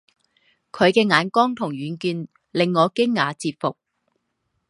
[0.71, 3.77] 他的眼光与远见让我惊讶折服